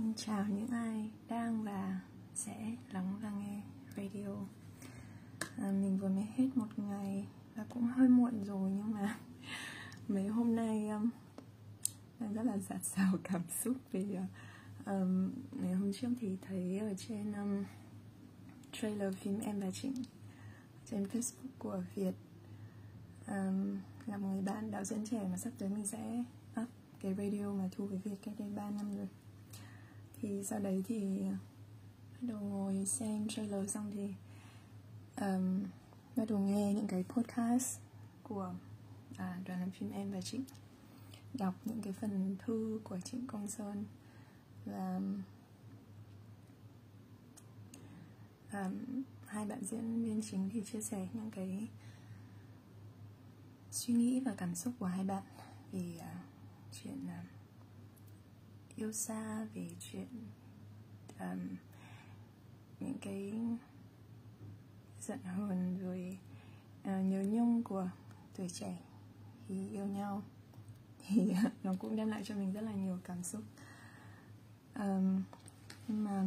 [0.00, 2.00] Xin chào những ai đang và
[2.34, 3.62] sẽ lắng và nghe
[3.96, 4.34] radio.
[5.56, 9.18] À, Mình vừa mới hết một ngày và cũng hơi muộn rồi nhưng mà
[10.08, 11.10] mấy hôm nay um,
[12.20, 16.78] đang rất là dạt dào cảm xúc vì uh, um, ngày hôm trước thì thấy
[16.78, 17.64] ở trên um,
[18.72, 19.94] trailer phim Em và Trịnh
[20.90, 22.14] trên Facebook của Việt
[23.28, 26.24] um, là một người bạn đạo diễn trẻ mà sắp tới mình sẽ
[26.62, 26.68] up
[27.00, 29.08] cái radio mà thu với Việt cách đây 3 năm rồi
[30.20, 31.22] thì sau đấy thì
[32.12, 34.14] bắt đầu ngồi xem trailer xong thì
[35.16, 35.64] um,
[36.16, 37.78] bắt đầu nghe những cái podcast
[38.22, 38.54] của
[39.16, 40.40] à, đoàn làm phim em và chị
[41.34, 43.84] đọc những cái phần thư của Trịnh Công Sơn
[44.64, 45.00] và
[48.52, 51.68] um, hai bạn diễn viên chính thì chia sẻ những cái
[53.70, 55.22] suy nghĩ và cảm xúc của hai bạn.
[55.72, 56.22] Về uh, à,
[56.72, 57.39] chuyện uh,
[58.80, 60.06] yêu xa về chuyện
[61.18, 61.38] um,
[62.80, 63.32] những cái
[65.00, 66.18] giận hờn rồi
[66.82, 67.88] uh, nhớ nhung của
[68.36, 68.78] tuổi trẻ
[69.48, 70.22] khi yêu nhau.
[71.06, 73.42] Thì nó cũng đem lại cho mình rất là nhiều cảm xúc.
[74.74, 75.22] Um,
[75.88, 76.24] nhưng mà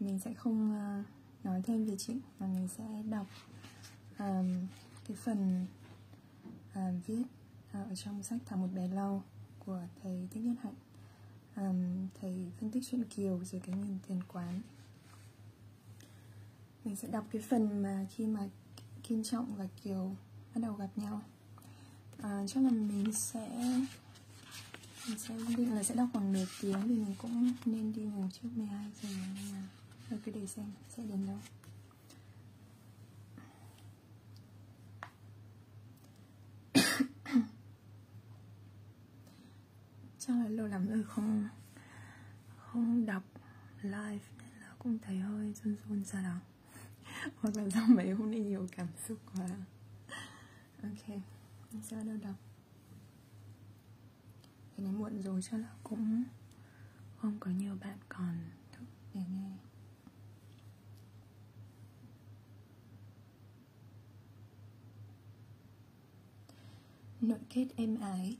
[0.00, 1.06] mình sẽ không uh,
[1.44, 3.26] nói thêm về chị mà mình sẽ đọc
[4.18, 4.66] um,
[5.08, 5.66] cái phần
[6.72, 7.22] uh, viết
[7.70, 9.22] uh, ở trong sách thả một bé lau
[9.58, 10.74] của thầy thích nhất hạnh
[11.60, 14.60] um, thầy phân tích chuyện kiều rồi cái nhìn tiền quán.
[16.84, 18.48] Mình sẽ đọc cái phần mà khi mà
[19.02, 20.16] kim trọng và kiều
[20.54, 21.22] bắt đầu gặp nhau.
[22.22, 23.48] À, chắc là mình sẽ
[25.08, 28.24] mình sẽ định là sẽ đọc khoảng nửa tiếng thì mình cũng nên đi ngủ
[28.32, 29.62] trước 12 giờ nhưng mà
[30.10, 30.66] thôi cứ để xem
[30.96, 31.38] sẽ đến đâu.
[40.28, 41.48] Xong rồi lâu lắm rồi không
[42.56, 43.22] không đọc
[43.82, 46.40] live nên là cũng thấy hơi run run sao đó.
[47.40, 49.48] Hoặc là do mấy hôm nay nhiều cảm xúc quá.
[50.82, 51.08] Ok
[51.72, 52.34] mình sẽ bắt đầu đọc.
[54.76, 56.24] Cái này muộn rồi, chắc là cũng
[57.18, 58.38] không có nhiều bạn còn
[58.72, 58.84] thức
[59.14, 59.58] để nghe.
[67.20, 68.38] Nội kết êm ái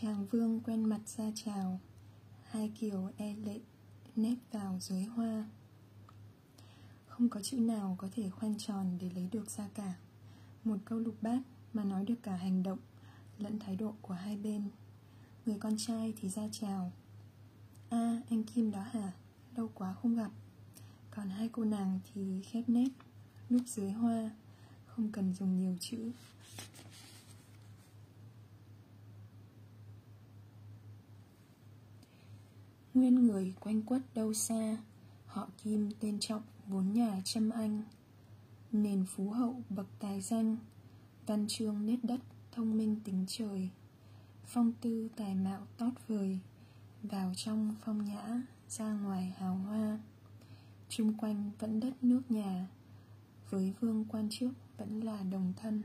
[0.00, 1.80] chàng vương quen mặt ra chào.
[2.44, 3.60] Hai kiều e lệ
[4.16, 5.44] nép vào dưới hoa.
[7.06, 9.94] Không có chữ nào có thể khoanh tròn để lấy được ra cả.
[10.64, 11.38] Một câu lục bát
[11.72, 12.78] mà nói được cả hành động
[13.38, 14.62] lẫn thái độ của hai bên.
[15.46, 16.92] Người con trai thì ra chào.
[17.88, 19.12] A à, anh kim đó hả?
[19.56, 20.30] Lâu quá không gặp.
[21.10, 22.88] Còn hai cô nàng thì khép nét
[23.50, 24.30] núp dưới hoa
[24.86, 26.12] không cần dùng nhiều chữ.
[32.98, 34.76] Nguyên người quanh quất đâu xa,
[35.26, 37.82] họ kim tên trọng vốn nhà châm anh.
[38.72, 40.56] Nền phú hậu bậc tài danh,
[41.26, 42.20] văn chương nết đất
[42.52, 43.68] thông minh tính trời.
[44.44, 46.38] Phong tư tài mạo tót vời,
[47.02, 49.98] vào trong phong nhã, ra ngoài hào hoa.
[50.88, 52.68] Chung quanh vẫn đất nước nhà,
[53.50, 55.82] với vương quan trước vẫn là đồng thân.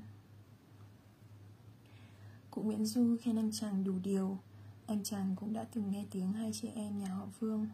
[2.51, 4.37] Cụ nguyễn du khen anh chàng đủ điều
[4.93, 7.67] anh chàng cũng đã từng nghe tiếng hai chị em nhà họ vương.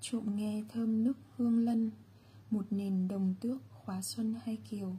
[0.00, 1.90] Trộm nghe thơm nước hương lân,
[2.50, 4.96] một nền đồng tước khóa xuân hay kiều.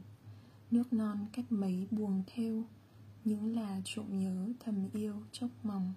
[0.70, 2.64] Nước non cách mấy buồng theo
[3.24, 5.94] những là trộm nhớ thầm yêu chốc mong.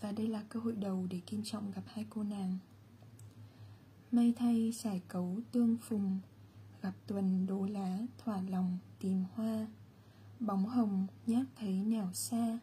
[0.00, 2.58] Và đây là cơ hội đầu để Kim Trọng gặp hai cô nàng.
[4.12, 6.20] May thay giải cấu tương phùng,
[6.82, 9.66] Gặp tuần đố lá thỏa lòng tìm hoa.
[10.40, 12.58] Bóng hồng nhát thấy nẻo xa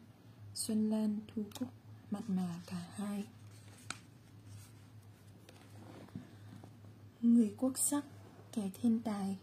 [0.54, 1.68] Xuân lan thu cúc
[2.10, 3.26] mặn mà cả hai.
[7.22, 8.04] Người quốc sắc,
[8.52, 9.36] kẻ thiên tài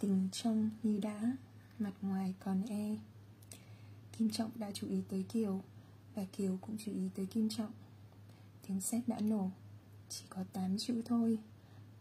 [0.00, 1.36] Tình trong như đã,
[1.78, 2.96] mặt ngoài còn e.
[4.12, 5.60] Kim Trọng đã chú ý tới Kiều
[6.14, 7.72] Và Kiều cũng chú ý tới Kim Trọng.
[8.66, 9.50] Tiếng sét đã nổ
[10.08, 11.38] Chỉ có 8 chữ thôi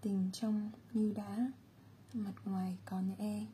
[0.01, 1.51] Tình trong như đã
[2.13, 3.45] Mặt ngoài còn e.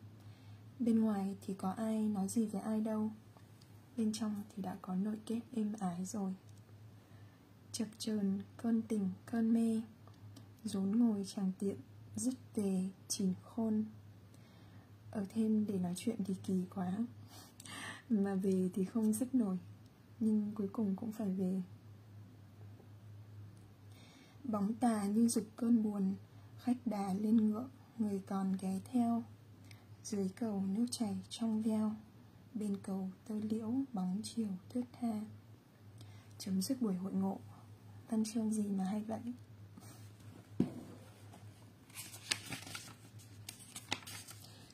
[0.80, 3.12] Bên ngoài thì có ai nói gì với ai đâu.
[3.98, 6.34] Bên trong thì đã có nội kết êm ái rồi.
[7.72, 9.82] Chập chờn, cơn tình cơn mê.
[10.64, 11.76] Rốn ngồi chẳng tiện,
[12.16, 13.86] Dứt về chìm khôn.
[15.12, 16.98] Ở thêm để nói chuyện thì kỳ quá.
[18.10, 19.58] Mà về thì không dứt nổi,
[20.20, 21.62] Nhưng cuối cùng cũng phải về.
[24.44, 26.14] Bóng tà như dục cơn buồn,
[26.58, 27.68] Khách đà lên ngựa,
[27.98, 29.24] Người còn ghé theo.
[30.06, 31.96] Dưới cầu nước chảy trong veo,
[32.54, 35.22] Bên cầu tơ liễu bóng chiều thướt tha.
[36.40, 37.40] Chấm dứt buổi hội ngộ,
[38.10, 39.20] Văn chương gì mà hay vậy?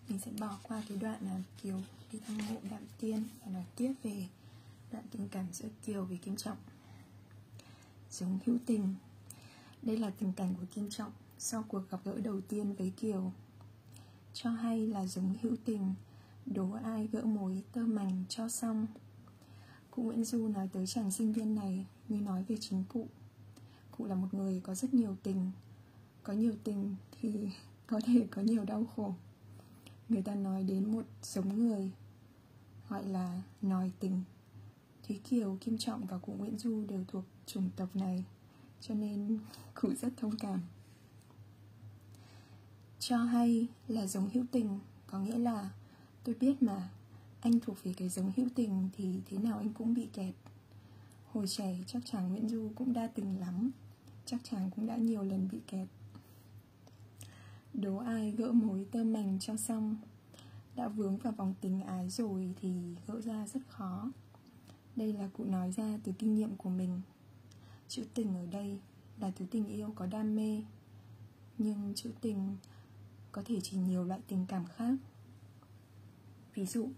[0.10, 1.82] Mình sẽ bỏ qua cái đoạn là Kiều
[2.12, 4.28] đi thăm mộ Đạm Tiên Và nói tiếp về
[4.92, 6.58] đoạn tình cảm giữa Kiều với Kim Trọng.
[8.12, 8.96] Giống hữu tình,
[9.82, 13.32] Đây là tình cảnh của Kim Trọng sau cuộc gặp gỡ đầu tiên với Kiều
[14.34, 15.94] cho hay là giống hữu tình
[16.46, 18.88] Đố ai gỡ mối tơ mảnh cho xong.
[19.92, 23.08] Cụ Nguyễn Du nói tới chàng sinh viên này như nói về chính cụ.
[23.98, 25.52] Cụ là một người có rất nhiều tình
[26.24, 27.50] Có nhiều tình thì
[27.88, 29.14] có thể có nhiều đau khổ.
[30.10, 31.92] Người ta nói đến một giống người
[32.90, 34.24] Gọi là nói tình.
[35.08, 38.26] Thúy Kiều, Kim Trọng và cụ Nguyễn Du đều thuộc chủng tộc này
[38.82, 39.40] Cho nên
[39.82, 40.62] cụ rất thông cảm
[43.02, 45.70] cho hay là giống hữu tình, Có nghĩa là,
[46.24, 46.90] tôi biết mà,
[47.40, 50.36] Anh thuộc về cái giống hữu tình Thì thế nào anh cũng bị kẹt.
[51.32, 53.72] Hồi trẻ chắc chàng Nguyễn Du cũng đa tình lắm,
[54.26, 55.88] Chắc chàng cũng đã nhiều lần bị kẹt.
[57.74, 59.96] Đố ai gỡ mối tơ mảnh cho xong?
[60.76, 62.72] Đã vướng vào vòng tình ái rồi Thì
[63.08, 64.12] gỡ ra rất khó.
[64.96, 67.02] Đây là cụ nói ra từ kinh nghiệm của mình.
[67.88, 68.80] Chữ tình ở đây
[69.20, 70.64] là thứ tình yêu có đam mê,
[71.58, 72.58] Nhưng chữ tình
[73.32, 74.94] có thể chỉ nhiều loại tình cảm khác.
[76.54, 76.90] Ví dụ,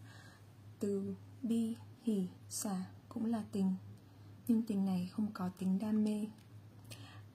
[0.80, 3.76] từ bi, hỉ, xả cũng là tình,
[4.48, 6.28] nhưng tình này không có tính đam mê.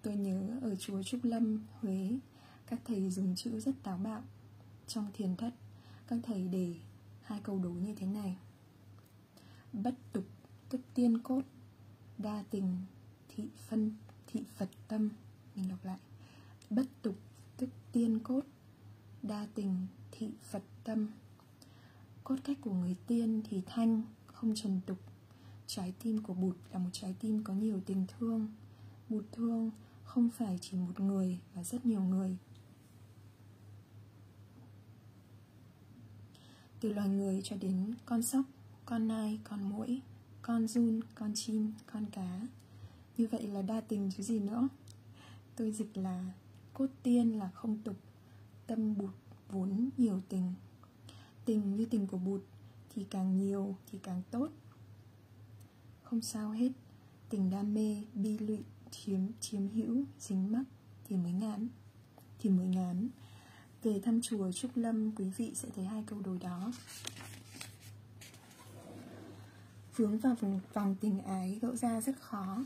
[0.03, 2.19] Tôi nhớ ở chùa trúc lâm, huế,
[2.67, 4.23] các thầy dùng chữ rất táo bạo.
[4.87, 5.55] Trong thiền thất,
[6.07, 6.75] các thầy để
[7.23, 8.37] hai câu đố như thế này.
[9.73, 10.25] Bất tục,
[10.69, 11.43] tức tiên cốt,
[12.19, 12.77] đa tình,
[13.29, 13.95] thị phân,
[14.27, 15.11] thị phật tâm.
[15.55, 15.99] Mình đọc lại.
[16.71, 17.17] Bất tục,
[17.57, 18.43] tức tiên cốt
[19.23, 21.09] đa tình, thị phật tâm.
[22.25, 24.99] Cốt cách của người tiên thì thanh, không trần tục.
[25.67, 28.49] Trái tim của bụt là một trái tim có nhiều tình thương.
[29.09, 29.71] Bụt thương
[30.05, 32.37] không phải chỉ một người mà rất nhiều người.
[36.81, 38.45] Từ loài người cho đến con sóc,
[38.85, 40.01] con nai, con muỗi,
[40.43, 42.41] con giun con chim, con cá.
[43.17, 44.69] Như vậy là đa tình chứ gì nữa.
[45.57, 46.33] Tôi dịch là
[46.75, 47.97] cốt tiên là không tục
[48.69, 49.11] tâm bụt
[49.49, 50.55] vốn nhiều tình.
[51.45, 52.41] Tình như tình của bụt
[52.95, 54.49] thì càng nhiều thì càng tốt.
[56.03, 56.73] Không sao hết
[57.29, 58.59] tình đam mê bi lụy
[58.91, 60.65] chiếm chiếm hữu dính mắc
[61.05, 61.69] thì mới ngán
[62.39, 63.09] thì mới ngán.
[63.83, 66.73] Về thăm chùa trúc lâm quý vị sẽ thấy hai câu đối đó.
[69.97, 72.65] Vướng vào vòng, vòng tình ái gỡ ra rất khó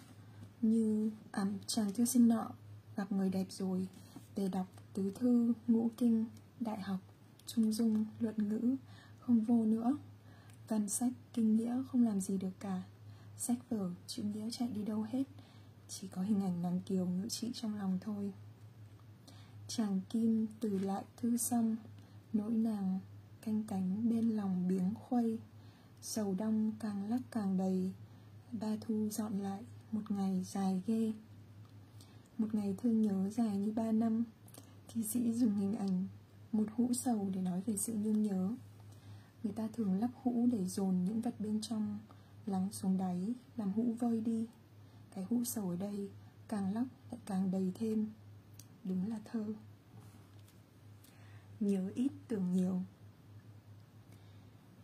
[0.62, 2.50] như à, chàng tiêu sinh nọ
[2.97, 3.88] gặp người đẹp rồi
[4.37, 6.25] về đọc tứ thư, ngũ kinh,
[6.61, 7.00] đại học,
[7.46, 8.76] trung dung, luận ngữ
[9.20, 9.96] Không vô nữa.
[10.68, 12.82] Văn sách, kinh nghĩa không làm gì được cả.
[13.38, 15.25] Sách vở, chữ nghĩa chạy đi đâu hết?
[15.88, 18.32] Chỉ có hình ảnh nàng kiều ngự trị trong lòng thôi.
[19.68, 21.76] Chàng kim từ lại thư xong
[22.32, 22.99] nỗi nàng
[23.42, 25.38] canh cánh bên lòng biếng khuây.
[26.02, 27.92] Sầu đông càng lắc càng đầy
[28.52, 31.12] ba thu dọn lại một ngày dài ghê.
[32.38, 34.25] Một ngày thương nhớ dài như ba năm
[34.94, 36.06] thi sĩ dùng hình ảnh
[36.52, 38.54] một hũ sầu để nói về sự nhung nhớ.
[39.42, 41.99] Người ta thường lắp hũ để dồn những vật bên trong
[42.46, 44.46] lắng xuống đáy, làm hũ vơi đi.
[45.14, 46.11] Cái hũ sầu ở đây
[46.49, 48.06] càng lắp lại càng đầy thêm.
[48.84, 49.54] Đúng là thơ.
[51.61, 52.80] Nhớ ít tưởng nhiều.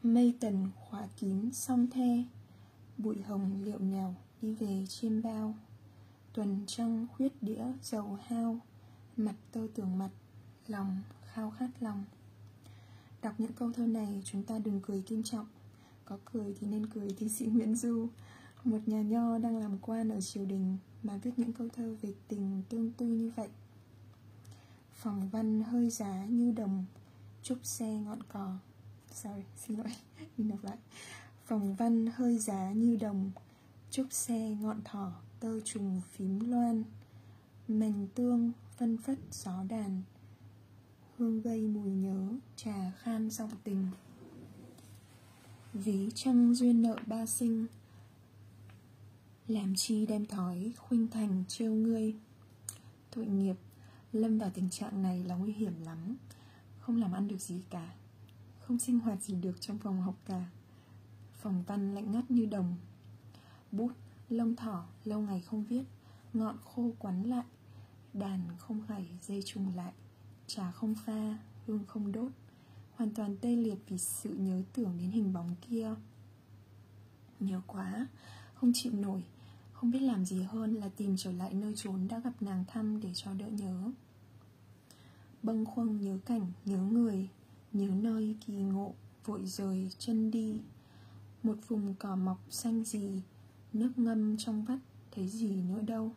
[0.03, 2.25] Mây tần khóa kín song the,
[2.99, 5.55] bụi hồng liệu nhào đi về chiêm bao.
[6.33, 8.61] Tuần trăng khuyết đĩa dầu hao
[9.19, 10.11] mặt tơ tưởng mặt,
[10.67, 12.05] lòng khao khát lòng.
[13.23, 15.47] Đọc những câu thơ này, chúng ta đừng cười kim trọng.
[16.05, 18.09] Có cười thì nên cười thi sĩ nguyễn du.
[18.65, 22.15] Một nhà nho đang làm quan ở triều đình mà viết những câu thơ về
[22.29, 23.49] tình tương tư như vậy.
[24.93, 26.85] Phòng văn hơi giá như đồng
[27.43, 28.57] trúc xe ngọn cò.
[29.13, 29.93] Sorry, xin lỗi
[30.37, 30.77] mình đọc lại.
[31.45, 33.31] Phòng văn hơi giá như đồng
[33.91, 36.85] trúc xe ngọn thỏ, tơ trùng phím loan.
[37.69, 40.03] Mành tương phân phất gió đàn.
[41.17, 43.87] Hương gây mùi nhớ, trà khan giọng tình.
[45.73, 47.67] Ví trăng duyên nợ ba sinh.
[49.47, 52.15] Làm chi đem thói khuynh thành trêu ngươi.
[53.11, 53.57] Tội nghiệp,
[54.13, 56.17] lâm vào tình trạng này là nguy hiểm lắm.
[56.81, 57.95] Không làm ăn được gì cả.
[58.61, 60.45] Không sinh hoạt gì được trong phòng học cả.
[61.33, 62.77] Phòng văn lạnh ngắt như đồng.
[63.73, 63.93] Bút,
[64.29, 65.85] lông thỏ, lâu ngày không viết.
[66.33, 67.45] Ngọn khô quắn lại
[68.19, 69.93] đàn không gảy dây trùng lại,
[70.47, 72.33] trà không pha, hương không đốt,
[72.95, 75.95] hoàn toàn tê liệt vì sự nhớ tưởng đến hình bóng kia.
[77.41, 78.07] Nhớ quá,
[78.55, 79.25] không chịu nổi,
[79.73, 83.01] không biết làm gì hơn là tìm trở lại nơi trốn đã gặp nàng thăm
[83.01, 83.93] để cho đỡ nhớ.
[85.43, 87.29] Bâng khuâng nhớ cảnh, nhớ người,
[87.73, 88.95] nhớ nơi kỳ ngộ,
[89.25, 90.61] vội rời chân đi.
[91.43, 93.23] Một vùng cỏ mọc xanh gì,
[93.73, 94.79] nước ngâm trong vắt,
[95.13, 96.13] thấy gì nữa đâu.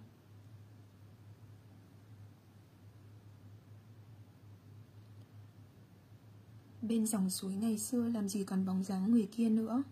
[6.81, 9.83] Bên dòng suối ngày xưa làm gì còn bóng dáng người kia nữa?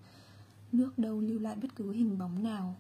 [0.72, 2.76] Nước đâu lưu lại bất cứ hình bóng nào.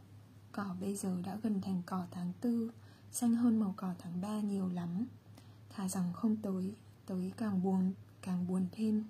[0.52, 2.72] Cỏ bây giờ đã gần thành cỏ tháng tư,
[3.12, 5.06] Xanh hơn màu cỏ tháng 3 nhiều lắm.
[5.70, 6.74] Thà rằng không tới
[7.06, 9.04] Tới càng buồn càng buồn thêm.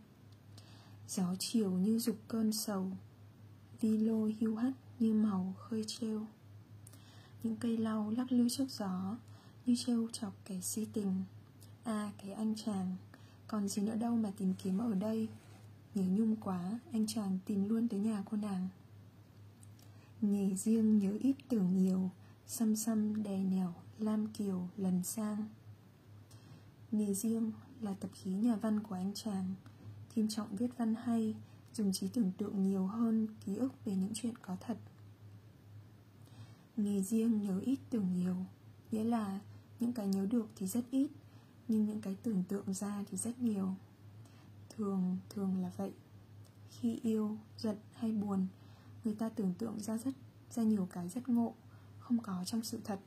[1.08, 2.92] Gió chiều như dục cơn sầu,
[3.82, 6.28] Vi lô hưu hắt như màu khơi treo
[7.44, 9.18] Những cây lau lắc lư trước gió,
[9.66, 11.24] Như treo chọc kẻ si tình.
[11.84, 12.96] À cái anh chàng
[13.50, 15.28] còn gì nữa đâu mà tìm kiếm ở đây.
[15.96, 18.68] Nhớ nhung quá, Anh chàng tìm luôn tới nhà cô nàng.
[20.22, 22.10] Nghề riêng nhớ ít tưởng nhiều,
[22.48, 25.48] Xăm xăm đè nẻo, Lam kiều, lần sang.
[26.92, 27.52] Nghề riêng
[27.82, 29.54] là tập khí nhà văn của anh chàng.
[30.16, 31.36] Thiên trọng viết văn hay,
[31.74, 34.78] Dùng trí tưởng tượng nhiều hơn Ký ức về những chuyện có thật.
[36.78, 38.36] Nghề riêng nhớ ít tưởng nhiều,
[38.92, 39.40] Nghĩa là
[39.80, 41.08] những cái nhớ được thì rất ít
[41.70, 43.76] nhưng những cái tưởng tượng ra thì rất nhiều.
[44.78, 45.92] Thường thường là vậy.
[46.70, 48.48] Khi yêu, giận hay buồn,
[49.04, 50.14] người ta tưởng tượng ra rất,
[50.52, 51.54] ra nhiều cái rất ngộ,
[52.00, 53.00] không có trong sự thật.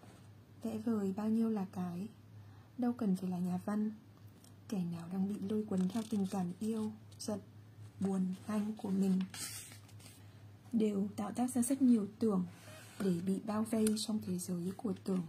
[0.63, 2.09] Vẽ vời bao nhiêu là cái,
[2.79, 3.93] đâu cần phải là nhà văn.
[4.69, 7.41] Kẻ nào đang bị lôi cuốn theo tình cảm yêu, giận,
[8.01, 9.21] buồn anh của mình
[10.73, 12.47] đều tạo tác ra rất nhiều tưởng
[13.01, 15.23] để bị bao vây trong thế giới của tưởng.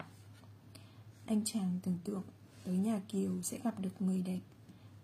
[1.26, 2.24] Anh chàng tưởng tượng
[2.64, 4.40] Tới nhà Kiều sẽ gặp được người đẹp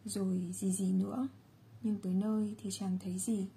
[0.06, 1.28] Rồi gì gì nữa.
[1.84, 3.48] Nhưng tới nơi thì chẳng thấy gì?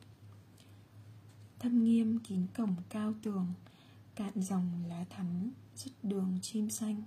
[1.58, 3.46] Thâm nghiêm kín cổng cao tường
[4.14, 7.02] Cạn dòng lá thắm Dứt đường chim xanh.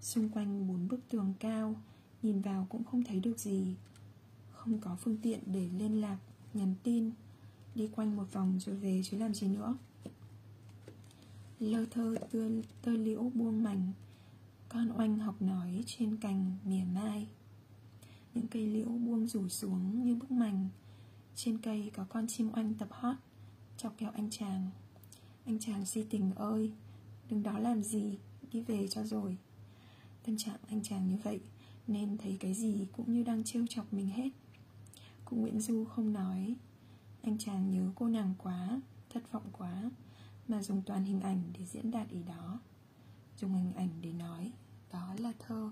[0.00, 1.74] Xung quanh bốn bức tường cao
[2.22, 3.74] Nhìn vào cũng không thấy được gì.
[4.52, 6.18] Không có phương tiện để liên lạc
[6.54, 7.10] Nhắn tin
[7.74, 9.76] Đi quanh một vòng rồi về chứ làm gì nữa.
[11.58, 12.50] Lơ thơ tơ,
[12.82, 13.92] tơ liễu buông mảnh
[14.74, 17.28] con oanh học nói trên cành mỉa mai.
[18.34, 20.68] Những cây liễu buông rủ xuống như bức mành.
[21.34, 23.16] Trên cây có con chim oanh tập hót,
[23.76, 24.70] Chọc kẹo anh chàng.
[25.44, 26.72] Anh chàng si tình, ơi,
[27.28, 28.18] Đừng đó làm gì,
[28.52, 29.36] Đi về cho rồi.
[30.26, 31.40] Tâm trạng anh chàng như vậy
[31.86, 34.30] Nên thấy cái gì cũng như đang trêu chọc mình hết.
[35.24, 36.56] Cụ Nguyễn Du không nói.
[37.22, 39.90] Anh chàng nhớ cô nàng quá, Thất vọng quá,
[40.48, 42.60] Mà dùng toàn hình ảnh để diễn đạt ý đó.
[43.36, 44.52] Dùng hình ảnh để nói
[44.94, 45.70] đó là thơ.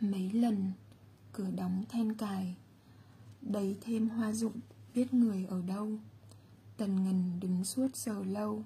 [0.00, 0.72] Mấy lần
[1.32, 2.54] cửa đóng then cài
[3.42, 4.52] đầy thêm hoa dụng
[4.94, 5.90] biết người ở đâu.
[6.76, 8.64] Tần ngần đứng suốt giờ lâu,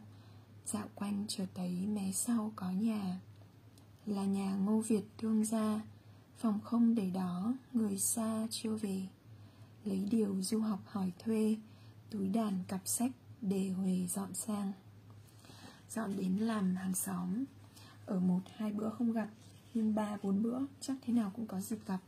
[0.66, 3.20] Dạo quanh chợt thấy mé sau có nhà.
[4.06, 5.80] Là nhà Ngô Việt thương gia,
[6.38, 9.06] Phòng không để đó, Người xa chưa về.
[9.84, 11.56] Lấy điều du học hỏi thuê
[12.14, 14.72] Túi đàn cặp sách Để huề dọn sang.
[15.90, 17.44] Dọn đến làm hàng xóm.
[18.06, 19.28] Ở một hai bữa không gặp
[19.74, 21.98] Nhưng ba bốn bữa chắc thế nào cũng có dịp gặp.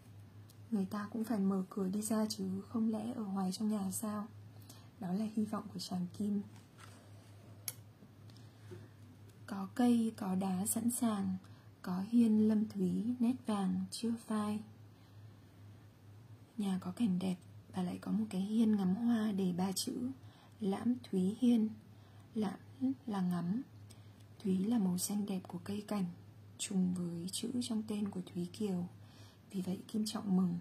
[0.70, 3.90] Người ta cũng phải mở cửa đi ra chứ Không lẽ ở hoài trong nhà
[3.90, 4.26] sao?
[5.00, 6.42] Đó là hy vọng của chàng Kim.
[9.46, 11.36] Có cây, có đá sẵn sàng
[11.82, 14.60] Có hiên lâm thúy, nét vàng chưa phai.
[16.58, 17.36] Nhà có cảnh đẹp
[17.76, 20.10] và lại có một cái hiên ngắm hoa để ba chữ
[20.60, 21.68] Lãm Thúy Hiên.
[22.34, 22.58] Lãm
[23.06, 23.62] là ngắm.
[24.42, 26.04] Thúy là màu xanh đẹp của cây cảnh,
[26.58, 28.86] Trùng với chữ trong tên của Thúy Kiều.
[29.50, 30.58] Vì vậy Kim Trọng mừng.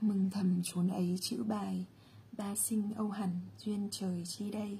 [0.00, 1.84] Mừng thầm chốn ấy chữ bài,
[2.32, 4.78] Ba sinh âu hẳn, duyên trời chi đây.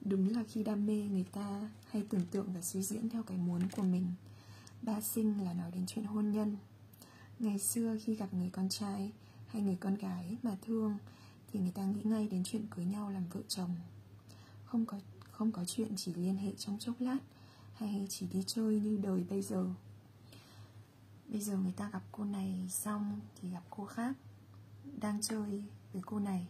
[0.00, 3.38] Đúng là khi đam mê người ta hay tưởng tượng và suy diễn theo cái
[3.38, 4.06] muốn của mình.
[4.82, 6.56] Ba sinh là nói đến chuyện hôn nhân.
[7.38, 9.12] Ngày xưa khi gặp người con trai
[9.56, 10.98] hay người con gái mà thương
[11.52, 13.70] Thì người ta nghĩ ngay đến chuyện cưới nhau làm vợ chồng.
[14.64, 14.98] Không có,
[15.30, 17.18] không có chuyện chỉ liên hệ trong chốc lát
[17.74, 19.66] Hay chỉ đi chơi như đời bây giờ.
[21.28, 24.16] Bây giờ người ta gặp cô này xong thì gặp cô khác
[25.00, 26.46] Đang chơi với cô này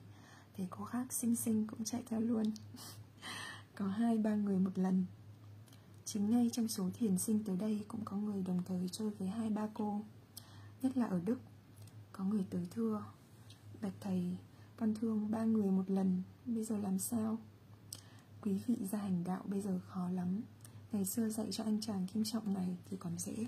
[0.56, 2.44] Thì cô khác xinh xinh cũng chạy theo luôn.
[3.74, 5.04] Có hai ba người một lần.
[6.04, 9.28] Chính ngay trong số thiền sinh tới đây Cũng có người đồng thời chơi với
[9.28, 10.00] hai ba cô
[10.82, 11.38] Nhất là ở Đức.
[12.16, 13.04] Có người tới thưa.
[13.82, 14.36] Bạch thầy,
[14.76, 17.38] Con thương ba người một lần, Bây giờ làm sao?
[18.40, 20.40] Quý vị gia hành đạo bây giờ khó lắm.
[20.92, 23.46] Ngày xưa dạy cho anh chàng kim trọng này Thì còn dễ.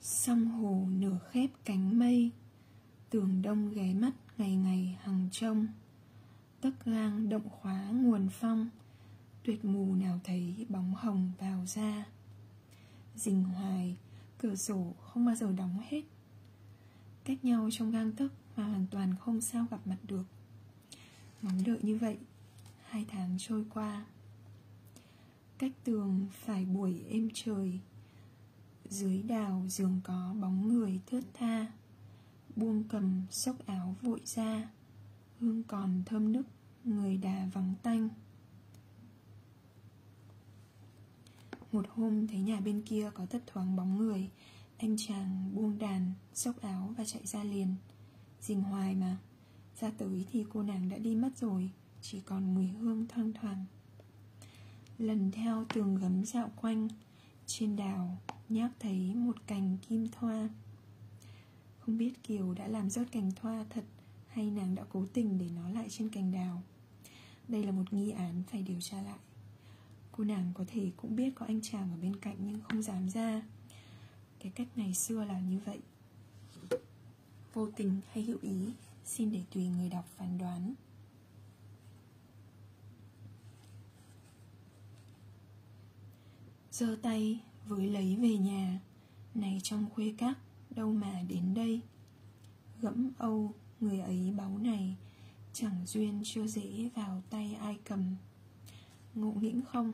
[0.00, 2.30] Sông hồ nửa khép cánh mây,
[3.10, 5.66] Tường đông ghé mắt ngày ngày hằng trông
[6.60, 8.68] Tấc gang động khóa nguồn phong,
[9.42, 12.04] Tuyệt mù nào thấy bóng hồng vào ra
[13.16, 13.96] dình hoài,
[14.38, 16.02] cửa sổ không bao giờ đóng hết.
[17.24, 20.24] Cách nhau trong gang tấc mà hoàn toàn không sao gặp mặt được.
[21.42, 22.18] Ngóng đợi như vậy
[22.94, 24.04] Hai tháng trôi qua.
[25.58, 27.80] Cách tường phải buổi êm trời.
[28.84, 31.66] Dưới đào giường có bóng người thướt tha.
[32.56, 34.68] Buông cầm xốc áo vội ra.
[35.40, 36.46] Hương còn thơm nức
[36.84, 38.08] Người đà vắng tanh.
[41.74, 44.30] Một hôm, thấy nhà bên kia có thấp thoáng bóng người.
[44.76, 47.74] Anh chàng buông đàn, Xốc áo và chạy ra liền.
[48.40, 49.18] Dình hoài mà.
[49.80, 51.70] Ra tới thì cô nàng đã đi mất rồi,
[52.02, 53.64] Chỉ còn mùi hương thoang thoảng.
[54.98, 56.88] Lần theo tường gấm dạo quanh,
[57.46, 60.48] Trên đào nhác thấy một cành kim thoa.
[61.78, 63.84] Không biết Kiều đã làm rớt cành thoa thật,
[64.28, 66.62] Hay nàng đã cố tình để nó lại trên cành đào.
[67.48, 69.18] Đây là một nghi án phải điều tra lại.
[70.16, 73.08] Cô nàng có thể cũng biết có anh chàng ở bên cạnh nhưng không dám
[73.08, 73.42] ra.
[74.38, 75.80] Cái cách ngày xưa là như vậy.
[77.54, 78.72] Vô tình hay hữu ý,
[79.04, 80.74] Xin để tùy người đọc phán đoán.
[86.70, 88.80] Giơ tay với lấy về nhà.
[89.34, 90.38] Này trong khuê các,
[90.70, 91.80] đâu mà đến đây.
[92.80, 94.96] Gẫm âu, người ấy báu này,
[95.52, 98.16] chẳng duyên chưa dễ vào tay ai cầm.
[99.14, 99.92] Ngộ nghĩnh không?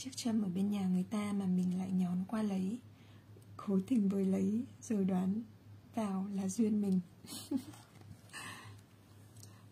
[0.00, 2.78] Chiếc châm ở bên nhà người ta mà mình lại nhón qua lấy.
[3.56, 5.42] Cố tình với lấy, rồi đoán
[5.94, 7.00] vào là duyên mình.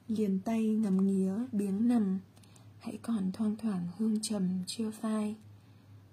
[0.08, 2.18] Liền tay ngầm nghía, biếng nằm.
[2.78, 5.36] Hãy còn thoang thoảng hương trầm, chưa phai.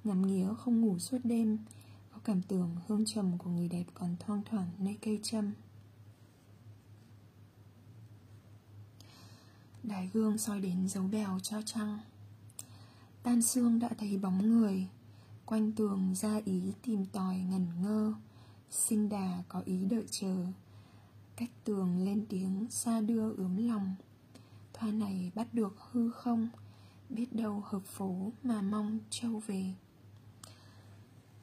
[0.03, 1.57] Ngắm nghía không ngủ suốt đêm.
[2.13, 5.53] Có cảm tưởng hương trầm của người đẹp còn thoang thoảng nơi cây châm.
[9.83, 11.99] Đài gương soi đến dấu bèo cho trăng.
[13.25, 14.87] Tan xương đã thấy bóng người.
[15.45, 18.13] Quanh tường ra ý tìm tòi ngẩn ngơ.
[18.69, 20.45] Sinh đà có ý đợi chờ.
[21.35, 23.95] Cách tường lên tiếng xa đưa ướm lòng.
[24.73, 26.49] Thoa này bắt được hư không?
[27.09, 29.73] Biết đâu hợp phố mà mong châu về.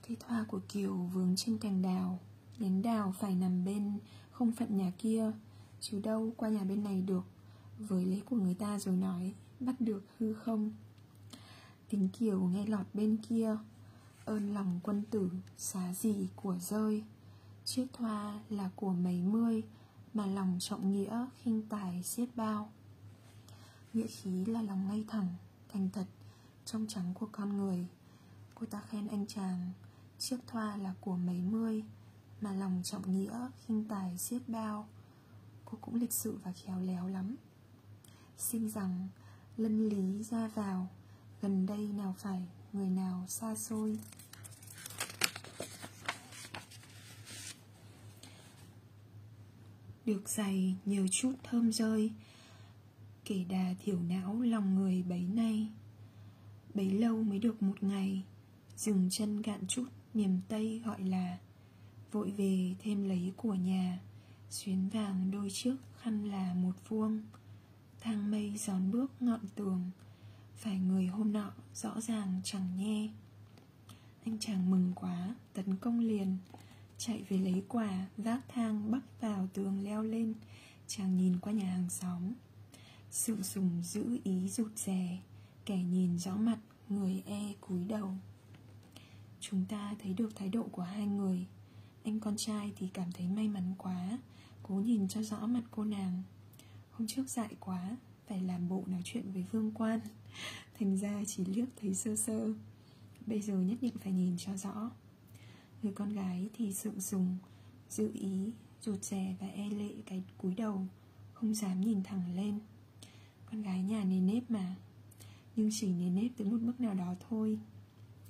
[0.08, 2.18] Cây thoa của Kiều vướng trên cành đào.
[2.58, 3.98] Nhánh đào phải nằm bên,
[4.30, 5.32] không phận nhà kia.
[5.80, 7.24] Chứ đâu qua nhà bên này được.
[7.78, 10.72] Với lấy của người ta rồi nói, Bắt được hư không?
[11.92, 13.56] Tính Kiều nghe lọt bên kia.
[14.24, 17.04] Ơn lòng quân tử, Xá gì của rơi.
[17.64, 19.62] Chiếc thoa là của mấy mươi,
[20.14, 22.72] Mà lòng trọng nghĩa khinh tài xiết bao.
[23.92, 25.28] Nghĩa khí là lòng ngay thẳng,
[25.72, 26.06] Thành thật,
[26.64, 27.86] Trong trắng của con người.
[28.54, 29.70] Cô ta khen anh chàng,
[30.18, 31.84] Chiếc thoa là của mấy mươi,
[32.40, 34.88] mà lòng trọng nghĩa khinh tài xiết bao.
[35.64, 37.36] Cô cũng lịch sự và khéo léo lắm.
[38.38, 39.08] Xin rằng,
[39.56, 40.88] lân lý ra vào
[41.42, 43.98] gần đây nào phải, người nào xa xôi?
[50.06, 52.12] Được dày nhiều chút thơm rơi.
[53.24, 55.68] Kể đà thiểu não lòng người bấy nay.
[56.74, 58.22] Bấy lâu mới được một ngày,
[58.76, 61.38] dừng chân gạn chút, niềm tây gọi là.
[62.12, 64.00] Vội về thêm lấy của nhà,
[64.50, 67.22] xuyến vàng đôi trước khăn là một vuông.
[68.00, 69.90] Thang mây gión bước ngọn tường
[70.62, 73.08] phải người hôm nọ, rõ ràng chẳng nghe.
[74.24, 76.36] Anh chàng mừng quá, tấn công liền.
[76.98, 80.34] Chạy về lấy quà, vác thang bắc vào tường leo lên.
[80.86, 82.32] Chàng nhìn qua nhà hàng xóm.
[83.10, 85.18] Sự sùng giữ ý rụt rè,
[85.64, 88.14] kẻ nhìn rõ mặt, người e cúi đầu.
[89.40, 91.46] Chúng ta thấy được thái độ của hai người.
[92.04, 94.18] Anh con trai thì cảm thấy may mắn quá,
[94.62, 96.22] cố nhìn cho rõ mặt cô nàng.
[96.90, 97.96] Hôm trước dại quá,
[98.26, 100.00] phải làm bộ nói chuyện với vương quan
[100.78, 102.52] thành ra chỉ liếc thấy sơ sơ.
[103.26, 104.90] Bây giờ nhất định phải nhìn cho rõ.
[105.82, 107.38] Người con gái thì sượng sùng
[107.88, 110.86] dự ý, rụt rè và e lệ cái cúi đầu,
[111.32, 112.58] không dám nhìn thẳng lên.
[113.46, 114.76] Con gái nhà nề nếp mà,
[115.56, 117.58] nhưng chỉ nề nếp tới một mức nào đó thôi.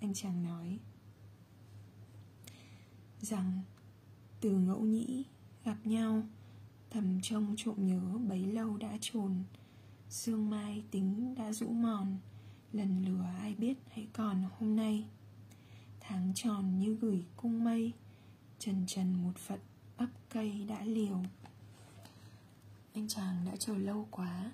[0.00, 0.78] Anh chàng nói
[3.20, 3.60] rằng,
[4.40, 5.24] từ ngẫu nhĩ
[5.64, 6.22] gặp nhau,
[6.90, 9.34] thầm trông trộm nhớ bấy lâu đã trồn
[10.12, 12.18] sương mai tính đã rũ mòn.
[12.72, 15.08] Lần lửa ai biết hãy còn hôm nay.
[16.00, 17.92] Tháng tròn như gửi cung mây,
[18.58, 19.60] trần trần một phận
[19.96, 21.22] ấp cây đã liều.
[22.94, 24.52] Anh chàng đã chờ lâu quá.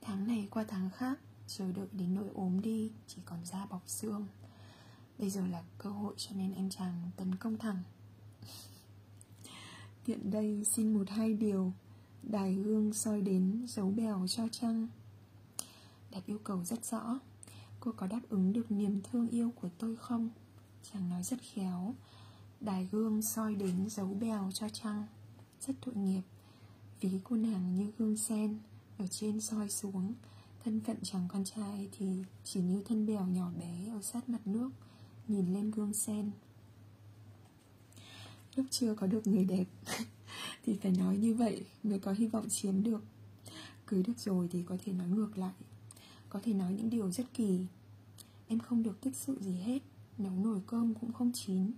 [0.00, 3.82] Tháng này qua tháng khác, chờ đợi đến nỗi ốm đi, chỉ còn da bọc
[3.86, 4.26] xương.
[5.18, 7.82] Bây giờ là cơ hội cho nên anh chàng tấn công thẳng.
[10.04, 11.72] Tiện đây xin một hai điều
[12.30, 14.88] đài gương soi đến dấu bèo cho trăng.
[16.10, 17.18] Đặt yêu cầu rất rõ.
[17.80, 20.30] Cô có đáp ứng được niềm thương yêu của tôi không?
[20.92, 21.94] Chàng nói rất khéo.
[22.60, 25.06] Đài gương soi đến dấu bèo cho trăng.
[25.60, 26.22] Rất tội nghiệp.
[27.00, 28.58] Ví cô nàng như gương sen
[28.98, 30.12] ở trên soi xuống.
[30.64, 34.46] Thân phận chàng con trai thì chỉ như thân bèo nhỏ bé ở sát mặt
[34.46, 34.70] nước,
[35.28, 36.30] nhìn lên gương sen.
[38.54, 39.64] Lúc chưa có được người đẹp
[40.64, 43.04] thì phải nói như vậy mới có hy vọng chiếm được.
[43.86, 45.54] Cưới được rồi thì có thể nói ngược lại.
[46.28, 47.66] Có thể nói những điều rất kỳ.
[48.48, 49.82] Em không được tích sự gì hết,
[50.18, 51.72] nấu nồi cơm cũng không chín.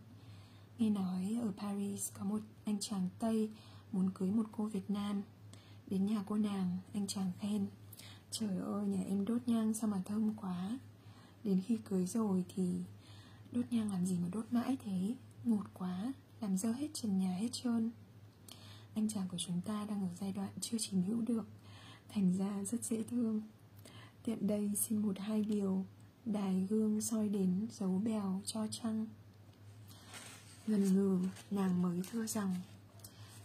[0.79, 3.51] Nghe nói ở paris có một anh chàng tây
[3.93, 5.23] muốn cưới một cô việt nam.
[5.87, 7.67] Đến nhà cô nàng, anh chàng khen,
[8.31, 10.79] trời ơi, nhà em đốt nhang sao mà thơm quá.
[11.45, 12.81] Đến khi cưới rồi thì
[13.53, 15.15] đốt nhang làm gì mà đốt mãi thế?
[15.45, 17.91] Ngột quá, làm dơ hết trần nhà hết trơn
[18.97, 21.45] anh chàng của chúng ta đang ở giai đoạn chưa chiếm hữu được.
[22.09, 23.43] Thành ra rất dễ thương.
[24.23, 25.85] Tiện đây xin một hai điều
[26.25, 29.07] đài gương soi đến dấu bèo cho trăng
[30.67, 31.19] ngần ngừ,
[31.51, 32.55] nàng mới thưa rằng,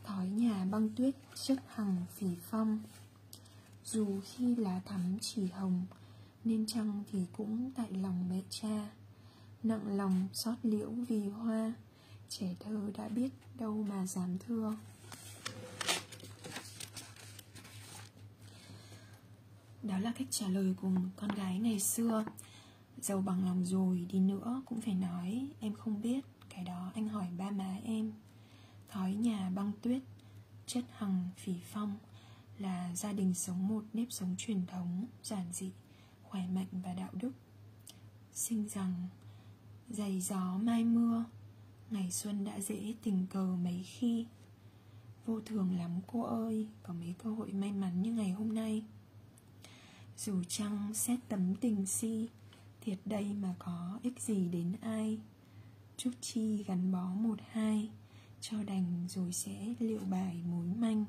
[0.03, 2.79] thói nhà băng tuyết chất hằng phỉ phong.
[3.85, 5.85] Dù khi lá thắm chỉ hồng,
[6.43, 8.89] nên trăng thì cũng tại lòng mẹ cha.
[9.63, 11.73] Nặng lòng xót liễu vì hoa,
[12.29, 14.77] trẻ thơ đã biết đâu mà dám thương.
[19.83, 22.25] Đó là cách trả lời của con gái ngày xưa.
[23.01, 27.07] Giàu bằng lòng rồi đi nữa cũng phải nói, em không biết, cái đó anh
[27.07, 28.13] hỏi ba má em.
[28.89, 30.01] Thói nhà băng tuyết,
[30.65, 31.97] chất hằng phỉ phong
[32.57, 35.71] là gia đình sống một nếp sống truyền thống, giản dị,
[36.23, 37.31] khỏe mạnh và đạo đức.
[38.33, 39.07] Sinh rằng
[39.89, 41.25] dày gió mai mưa,
[41.89, 44.25] ngày xuân đã dễ tình cờ mấy khi.
[45.25, 48.83] Vô thường lắm cô ơi, có mấy cơ hội may mắn như ngày hôm nay
[50.25, 52.29] dù chăng xét tấm tình si,
[52.81, 55.19] thiệt đây mà có ích gì đến ai?
[55.97, 57.89] Chút chi gắn bó một hai,
[58.41, 61.05] cho đành rồi sẽ liệu bài mối manh.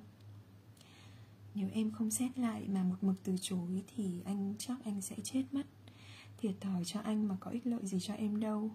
[1.54, 5.16] Nếu em không xét lại mà một mực từ chối thì anh chắc anh sẽ
[5.24, 5.66] chết mất.
[6.38, 8.70] Thiệt thòi cho anh mà có ích lợi gì cho em đâu.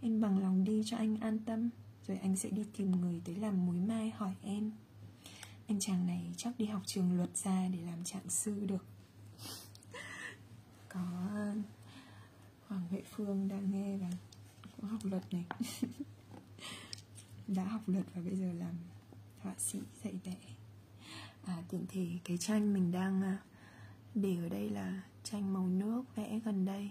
[0.00, 1.70] Em bằng lòng đi cho anh an tâm,
[2.06, 4.72] rồi anh sẽ đi tìm người tới làm mối mai hỏi em.
[5.66, 8.84] Anh chàng này chắc đi học trường luật ra để làm trạng sư được
[10.90, 11.00] có
[12.68, 14.10] Hoàng Huệ Phương đang nghe và
[14.76, 15.44] cũng học luật này.
[17.46, 18.74] Đã học luật và bây giờ làm
[19.42, 20.36] họa sĩ dạy vẽ
[21.44, 23.38] à tiện thể cái tranh mình đang à,
[24.14, 26.90] để ở đây là tranh màu nước vẽ gần đây.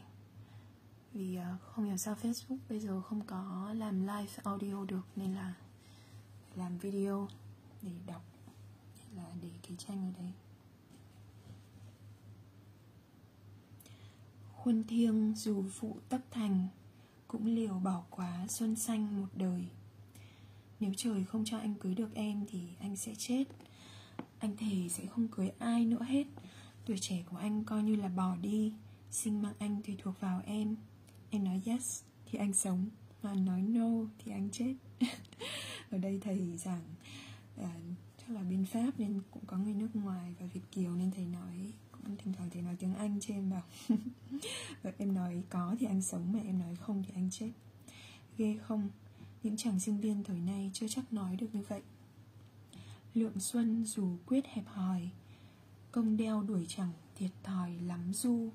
[1.13, 5.33] Vì à, không hiểu sao Facebook bây giờ không có làm live audio được nên
[5.33, 5.53] là
[6.55, 7.27] làm video
[7.81, 8.21] để đọc,
[9.15, 10.33] là để cái tranh ở đây.
[14.69, 16.67] Quân thiêng dù phụ tấp thành
[17.27, 19.65] cũng liều bỏ quá xuân xanh một đời.
[20.79, 23.43] Nếu trời không cho anh cưới được em thì anh sẽ chết.
[24.39, 26.23] Anh thề sẽ không cưới ai nữa hết.
[26.85, 28.73] Tuổi trẻ của anh coi như là bỏ đi
[29.11, 30.75] sinh mạng anh tùy thuộc vào em.
[31.29, 32.85] Em nói yes thì anh sống
[33.23, 34.75] mà nói no thì anh chết.
[35.91, 36.83] Ở đây thầy giảng
[37.61, 37.67] uh,
[38.17, 41.25] chắc là bên pháp nên cũng có người nước ngoài và việt kiều nên thầy
[41.25, 43.63] nói cũng thỉnh thoảng thì nói tiếng anh cho em bảo
[44.81, 47.51] và em nói có thì anh sống mà em nói không thì anh chết.
[48.37, 48.89] Ghê không?
[49.43, 51.81] Những chàng sinh viên thời nay chưa chắc nói được như vậy.
[53.13, 55.09] Lượng xuân dù quyết hẹp hòi,
[55.91, 58.49] công đeo đuổi chẳng thiệt thòi lắm du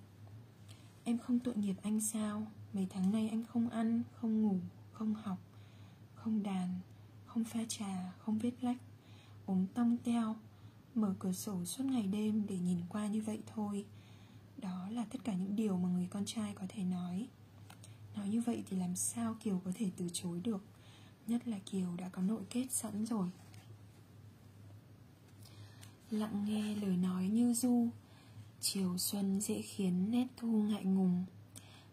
[1.04, 2.46] em không tội nghiệp anh sao?
[2.72, 4.57] Mấy tháng nay anh không ăn, không ngủ,
[4.92, 5.38] không học,
[6.14, 6.80] không đàn,
[7.26, 8.76] không pha trà, không viết lách.
[9.46, 10.37] Ốm tong teo
[10.96, 13.85] mở cửa sổ suốt ngày đêm để nhìn qua như vậy thôi.
[14.57, 17.28] Đó là tất cả những điều mà người con trai có thể nói.
[18.16, 20.64] Nói như vậy thì làm sao kiều có thể từ chối được?
[21.26, 23.28] Nhất là kiều đã có nội kết sẵn rồi.
[26.11, 27.88] Lặng nghe lời nói như du,
[28.61, 31.24] chiều xuân dễ khiến nét thu ngại ngùng.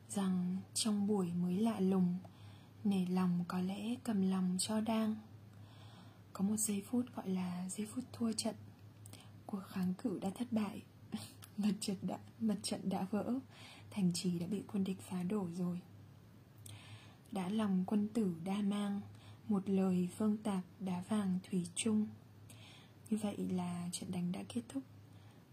[0.09, 2.17] Rằng trong buổi mới lạ lùng,
[2.83, 5.15] nể lòng có lẽ cầm lòng cho đang.
[6.33, 8.55] Có một giây phút gọi là giây phút thua trận
[9.51, 10.81] cuộc kháng cự đã thất bại.
[11.57, 13.33] Mặt trận đã, mặt trận đã vỡ.
[13.91, 15.79] Thành trì đã bị quân địch phá đổ rồi.
[17.31, 19.01] Đã lòng quân tử đa mang,
[19.47, 22.07] một lời phương tạc đá vàng thủy chung.
[23.09, 24.83] Như vậy là trận đánh đã kết thúc.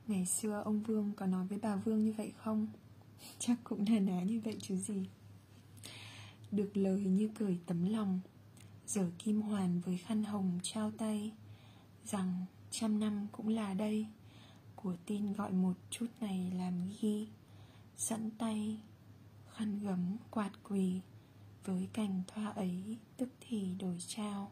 [0.07, 2.69] Ngày xưa ông vương có nói với bà vương như vậy không?
[3.39, 5.07] Chắc cũng là ná như vậy chứ gì.
[6.51, 8.21] Được lời như cười tấm lòng
[8.87, 11.33] giở kim hoàn với khăn hồng trao tay,
[12.05, 14.07] rằng trăm năm cũng là đây.
[14.77, 17.29] Của tin gọi một chút này làm ghi.
[17.97, 18.81] Sẵn tay,
[19.53, 21.01] khăn gấm quạt quỳ.
[21.65, 24.51] Với cành thoa ấy tức thì đổi trao.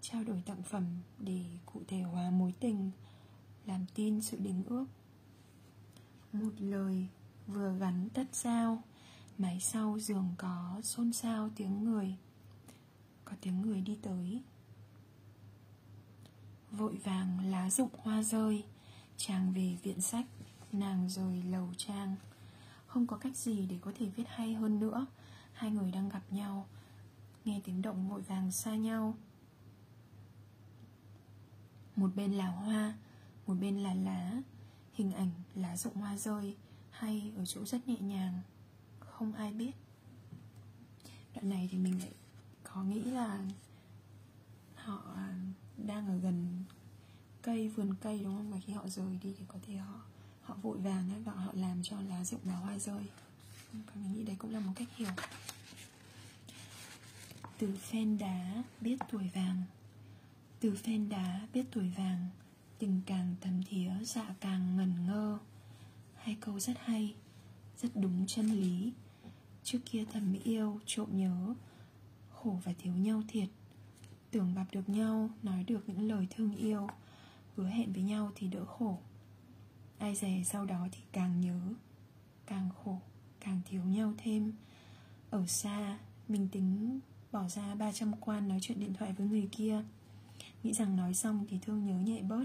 [0.00, 0.84] Trao đổi tặng phẩm
[1.18, 2.90] để cụ thể hóa mối tình,
[3.66, 4.86] làm tin sự đính ước.
[6.32, 7.06] Một lời
[7.46, 8.82] vừa gắn tất sao
[9.38, 12.16] mái sau giường có xôn xao tiếng người.
[13.24, 14.42] Có tiếng người đi tới
[16.70, 18.64] vội vàng lá rụng hoa rơi.
[19.16, 20.26] Chàng về viện sách,
[20.72, 22.16] nàng rời lầu trang.
[22.86, 25.06] Không có cách gì để có thể viết hay hơn nữa.
[25.52, 26.66] Hai người đang gặp nhau,
[27.44, 29.14] nghe tiếng động vội vàng xa nhau.
[31.96, 32.94] Một bên là hoa,
[33.46, 34.42] một bên là lá.
[34.94, 36.56] Hình ảnh lá rụng hoa rơi
[36.90, 38.40] hay ở chỗ rất nhẹ nhàng,
[39.00, 39.72] không ai biết.
[41.34, 42.12] Đoạn này thì mình lại
[42.62, 43.40] có nghĩ là
[44.74, 45.16] họ
[45.78, 46.64] đang ở gần
[47.42, 48.50] cây, vườn cây đúng không?
[48.52, 50.00] Và khi họ rời đi thì có thể họ
[50.42, 53.02] họ vội vàng ấy, và họ làm cho lá rụng và hoa rơi.
[53.72, 55.10] Và mình nghĩ đấy cũng là một cách hiểu.
[57.58, 59.62] Từ phen đá biết tuổi vàng.
[60.60, 62.28] Từ phen đá biết tuổi vàng,
[62.78, 65.38] tình càng thầm thía dạ càng ngần ngơ.
[66.16, 67.14] Hai câu rất hay,
[67.82, 68.92] rất đúng chân lý.
[69.64, 71.54] Trước kia thầm yêu, trộm nhớ,
[72.34, 73.48] khổ và thiếu nhau thiệt
[74.30, 76.86] tưởng gặp được nhau, nói được những lời thương yêu,
[77.56, 78.98] hứa hẹn với nhau thì đỡ khổ.
[79.98, 81.60] Ai dè sau đó thì càng nhớ,
[82.46, 83.00] càng khổ,
[83.40, 84.52] càng thiếu nhau thêm.
[85.30, 87.00] Ở xa, mình tính
[87.32, 89.82] bỏ ra 300 quan nói chuyện điện thoại với người kia.
[90.62, 92.44] Nghĩ rằng nói xong thì thương nhớ nhẹ bớt.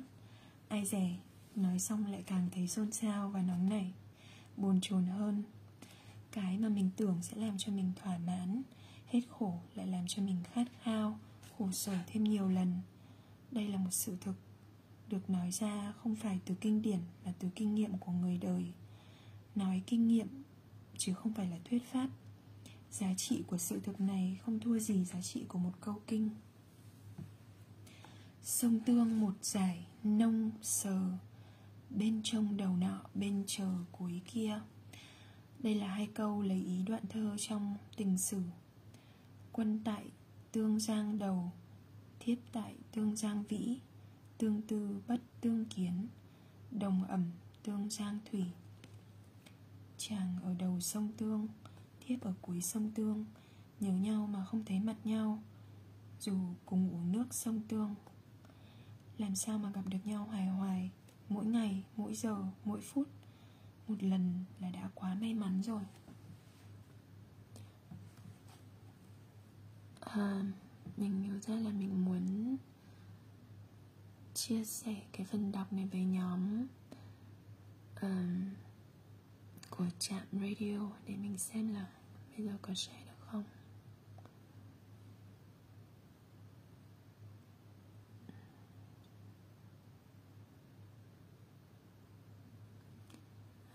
[0.67, 1.17] Ai dè,
[1.55, 3.91] Nói xong lại càng thấy xôn xao và nóng nảy
[4.57, 5.43] Buồn chồn hơn.
[6.31, 8.61] Cái mà mình tưởng sẽ làm cho mình thỏa mãn,
[9.07, 11.19] Hết khổ lại làm cho mình khát khao.
[11.61, 12.73] Khổ sở thêm nhiều lần.
[13.51, 14.35] Đây là một sự thực,
[15.07, 18.73] Được nói ra không phải từ kinh điển Mà từ kinh nghiệm của người đời.
[19.55, 20.27] Nói kinh nghiệm,
[20.97, 22.09] Chứ không phải là thuyết pháp.
[22.91, 26.29] Giá trị của sự thực này không thua gì giá trị của một câu kinh.
[28.43, 31.11] Sông tương một giải nông sờ,
[31.89, 34.61] Bên trông đầu nọ bên chờ cuối kia.
[35.59, 38.41] Đây là hai câu lấy ý đoạn thơ trong tình sử.
[39.51, 40.05] Quân tại
[40.51, 41.51] tương giang đầu,
[42.19, 43.79] Thiếp tại tương giang vĩ,
[44.37, 46.07] Tương tư bất tương kiến,
[46.71, 47.31] Đồng ẩm
[47.63, 48.45] tương giang thủy.
[49.97, 51.47] Chàng ở đầu sông tương,
[51.99, 53.25] Thiếp ở cuối sông tương,
[53.79, 55.43] Nhớ nhau mà không thấy mặt nhau,
[56.19, 57.95] Dù cùng uống nước sông tương.
[59.17, 60.91] Làm sao mà gặp được nhau hoài hoài,
[61.29, 63.07] mỗi ngày, mỗi giờ, mỗi phút?
[63.87, 65.81] Một lần là đã quá may mắn rồi.
[70.01, 70.43] À,
[70.97, 72.57] mình nhớ ra là mình muốn
[74.33, 76.67] chia sẻ cái phần đọc này với nhóm
[78.01, 78.49] um,
[79.69, 81.87] của trạm radio để mình xem là
[82.37, 83.43] bây giờ có share được không.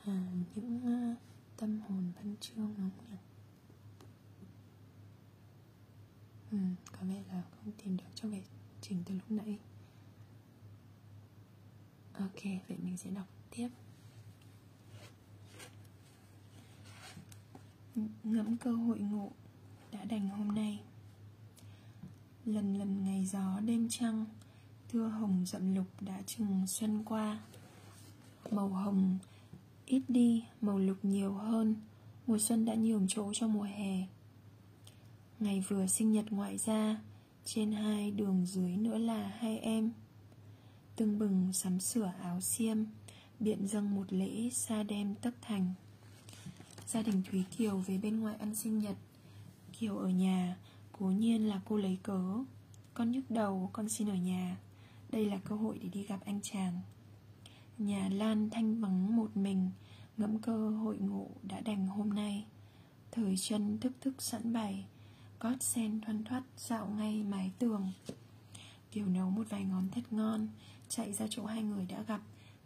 [0.05, 0.81] À, những
[1.13, 1.19] uh,
[1.57, 3.17] tâm hồn văn chương đúng không nhỉ
[6.51, 6.59] ừ,
[6.93, 8.43] có vẻ là không tìm được cho vẻ
[8.81, 9.59] trình từ lúc nãy.
[12.13, 13.69] Ok, vậy mình sẽ đọc tiếp.
[18.25, 19.31] Ngẫm cơ hội ngộ
[19.93, 20.81] đã đành hôm nay.
[22.45, 24.25] Lần lần ngày gió đêm trăng,
[24.89, 27.41] thưa hồng rậm lục đã chừng xuân qua.
[28.51, 29.19] Màu hồng
[29.87, 31.75] ít đi, màu lục nhiều hơn.
[32.27, 34.07] Mùa xuân đã nhường chỗ cho mùa hè
[35.41, 37.01] ngày vừa sinh nhật ngoại gia,
[37.45, 39.91] trên hai đường dưới nữa là hai em.
[40.97, 42.79] Tưng bừng sắm sửa áo xiêm,
[43.41, 45.75] biện dâng một lễ xa đem tất thành.
[46.87, 48.97] Gia đình thúy kiều về bên ngoài ăn sinh nhật.
[49.79, 50.57] Kiều ở nhà,
[50.93, 52.23] cố nhiên là cô lấy cớ.
[52.95, 54.57] Con nhức đầu, con xin ở nhà.
[55.11, 56.81] Đây là cơ hội để đi gặp anh chàng.
[57.79, 59.71] Nhà lan thanh vắng một mình,
[60.17, 62.45] ngẫm cơ hội ngộ đã đành hôm nay.
[63.11, 64.85] Thời chân thức thức sẵn bày
[65.47, 67.93] gót sen thoăn thoắt dạo ngay mái tường.
[68.93, 70.49] Kiều nấu một vài ngón thật ngon,
[70.89, 72.21] chạy ra chỗ hai người đã gặp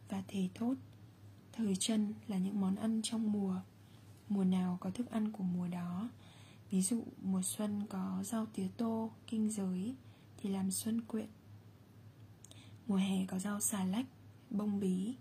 [0.09, 0.75] và thề thốt,
[1.53, 3.57] thời chân là những món ăn trong mùa.
[4.29, 6.09] Mùa nào có thức ăn của mùa đó?
[6.71, 9.95] Ví dụ, mùa xuân có rau tía tô, kinh giới
[10.37, 11.29] thì làm xuân quyện.
[12.87, 14.07] Mùa hè có rau xà lách,
[14.51, 15.15] bông bí.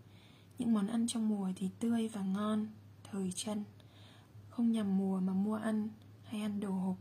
[0.59, 2.67] Những món ăn trong mùa thì tươi và ngon,
[3.11, 3.63] thời chân
[4.49, 5.89] không nhằm mùa mà mua ăn
[6.23, 6.97] hay ăn đồ hộp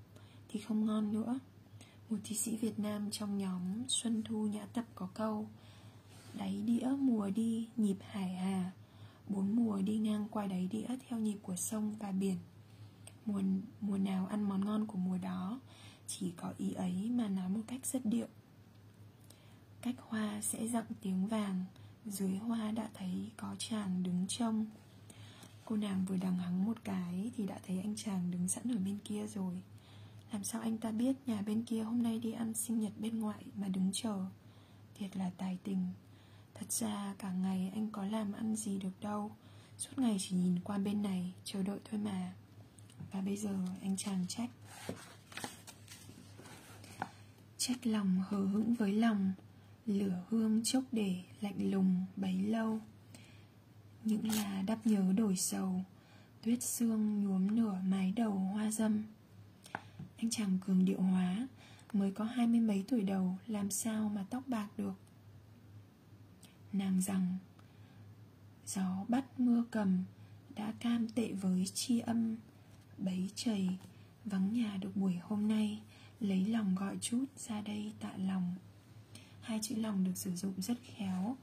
[0.49, 1.39] thì không ngon nữa.
[2.11, 5.49] Một thi sĩ Việt Nam trong nhóm Xuân Thu Nhã Tập có câu
[6.35, 8.73] Đáy đĩa mùa đi nhịp hải hà.
[9.29, 12.37] Bốn mùa đi ngang qua đáy đĩa theo nhịp của sông và biển.
[13.27, 13.43] Mùa,
[13.81, 15.61] mùa nào ăn món ngon của mùa đó
[16.07, 18.27] Chỉ có ý ấy mà nói một cách rất điệu.
[19.83, 21.65] Cách hoa sẽ dặn tiếng vàng
[22.07, 24.67] Dưới hoa đã thấy có chàng đứng trông.
[25.65, 28.79] Cô nàng vừa đằng hắng một cái Thì đã thấy anh chàng đứng sẵn ở
[28.79, 29.63] bên kia rồi.
[30.33, 33.19] Làm sao anh ta biết nhà bên kia hôm nay đi ăn sinh nhật bên
[33.19, 34.27] ngoại Mà đứng chờ?
[34.95, 35.87] Thiệt là tài tình.
[36.55, 39.33] Thật ra cả ngày anh có làm ăn gì được đâu.
[39.79, 42.33] Suốt ngày chỉ nhìn qua bên này, Chờ đợi thôi mà.
[43.13, 44.51] Và bây giờ anh chàng trách.
[47.59, 49.33] Trách lòng hờ hững với lòng.
[49.87, 52.81] Lửa hương chốc để lạnh lùng bấy lâu.
[54.05, 55.85] Những là đắp nhớ đổi sầu.
[56.43, 59.05] Tuyết sương nhuốm nửa mái đầu hoa dâm.
[60.19, 61.49] Anh chàng cường điệu hóa,
[61.93, 64.95] Mới có hai mươi mấy tuổi đầu, Làm sao mà tóc bạc được?
[66.73, 67.37] Nàng rằng,
[68.67, 70.05] Gió bắt mưa cầm,
[70.55, 72.37] Đã cam tệ với chi âm.
[72.99, 73.69] Bấy chầy
[74.25, 75.81] Vắng nhà được buổi hôm nay,
[76.21, 78.55] Lấy lòng gọi chút ra đây tạ lòng.
[79.41, 81.37] Hai chữ lòng được sử dụng rất khéo,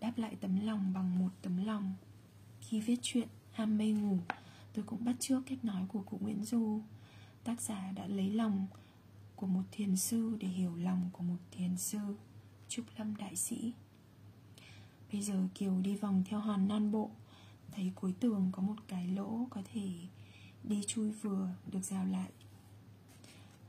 [0.00, 1.94] Đáp lại tấm lòng bằng một tấm lòng.
[2.60, 4.18] Khi viết chuyện ham mê ngủ
[4.72, 6.80] Tôi cũng bắt chước cách nói của cụ Nguyễn Du.
[7.44, 8.66] Tác giả đã lấy lòng
[9.36, 11.98] của một thiền sư để hiểu lòng của một thiền sư,
[12.68, 13.72] Trúc Lâm Đại Sĩ.
[15.12, 17.10] Bây giờ Kiều đi vòng theo hòn non bộ,
[17.72, 19.90] Thấy cuối tường có một cái lỗ có thể
[20.64, 22.30] đi chui vừa, được rào lại.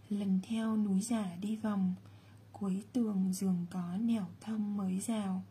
[0.10, 1.96] Lần theo núi giả đi vòng,
[2.52, 5.44] Cuối tường giường có nẻo thông mới rào.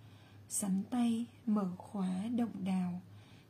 [0.48, 3.00] Sắn tay mở khóa động đào,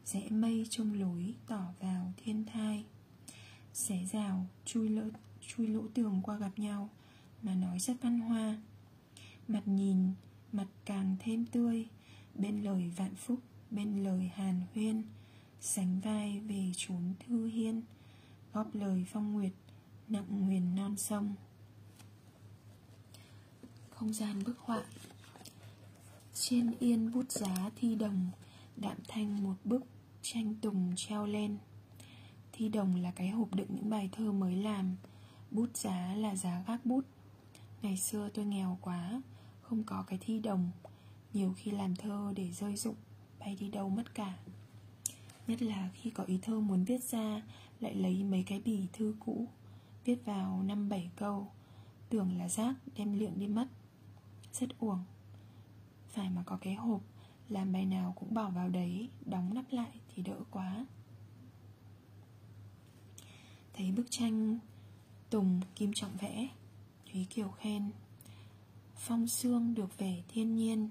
[0.04, 2.84] Rẽ mây trong lối tỏ vào thiên thai.
[3.72, 5.02] Xé rào chui lỗ,
[5.46, 6.90] chui lỗ tường qua gặp nhau
[7.42, 8.62] Mà nói rất văn hoa.
[9.48, 10.12] Mặt nhìn
[10.52, 11.86] mặt càng thêm tươi
[12.34, 13.38] bên lời vạn phúc
[13.70, 15.02] bên lời hàn huyên
[15.60, 17.82] sánh vai về chốn thư hiên
[18.52, 19.52] góp lời phong nguyệt
[20.08, 21.34] nặng nguyền non sông.
[23.90, 24.84] Không gian bức họa.
[26.34, 28.30] Trên yên bút giá thi đồng
[28.76, 29.82] đạm thanh một bức
[30.22, 31.58] tranh tùng treo lên
[32.62, 34.96] thi đồng là cái hộp đựng những bài thơ mới làm.
[35.50, 37.04] Bút giá là giá gác bút.
[37.82, 39.22] Ngày xưa tôi nghèo quá
[39.62, 40.70] không có cái thi đồng.
[41.32, 42.94] Nhiều khi làm thơ để rơi rụng,
[43.38, 44.38] bay đi đâu mất cả.
[45.46, 47.42] Nhất là khi có ý thơ muốn viết ra
[47.80, 49.46] lại lấy mấy cái bì thư cũ
[50.04, 51.50] viết vào năm bảy câu.
[52.08, 53.66] Tưởng là rác đem liệng đi mất.
[54.52, 55.04] Rất uổng.
[56.08, 57.00] Phải mà có cái hộp
[57.48, 60.86] làm bài nào cũng bỏ vào đấy đóng nắp lại thì đỡ quá
[63.72, 64.58] thấy bức tranh
[65.30, 66.48] tùng kim trọng vẽ
[67.12, 67.90] Thúy Kiều khen.
[68.96, 70.88] Phong sương được vẻ thiên nhiên,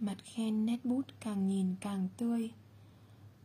[0.00, 2.50] Mặt khen nét bút càng nhìn càng tươi.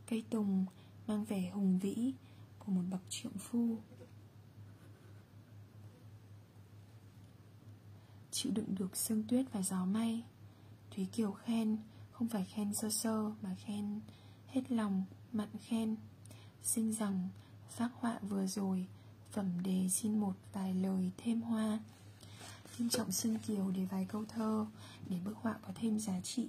[0.08, 0.66] Cây tùng
[1.08, 2.14] mang vẻ hùng vĩ
[2.60, 3.78] Của một bậc trượng phu.
[8.32, 10.24] Chịu đựng được sương tuyết và gió may
[10.92, 11.78] Thúy Kiều khen,
[12.12, 14.02] Không phải khen sơ sơ Mà khen
[14.48, 15.04] hết lòng,
[15.34, 15.96] Mặn khen.
[16.64, 17.30] Xin rằng
[17.70, 18.88] phác họa vừa rồi,
[19.32, 21.80] Phẩm đề xin một vài lời thêm hoa.
[22.78, 24.66] Kim trọng Sương Kiều để vài câu thơ
[25.10, 26.48] Để bức họa có thêm giá trị.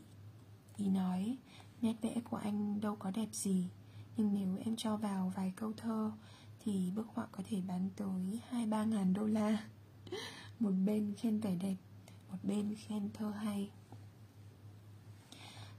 [0.77, 1.37] Ý nói,
[1.83, 3.69] Nét vẽ của anh đâu có đẹp gì,
[4.17, 6.13] Nhưng nếu em cho vào vài câu thơ
[6.65, 9.65] Thì bức họa có thể bán tới 2-3 ngàn đô la.
[10.61, 11.77] Một bên khen vẻ đẹp,
[12.31, 13.71] Một bên khen thơ hay.